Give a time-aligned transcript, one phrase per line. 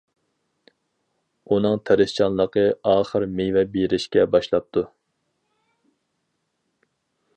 [1.55, 2.63] ئۇنىڭ تىرىشچانلىقى
[2.93, 4.87] ئاخىر مېۋە بېرىشكە باشلاپتۇ.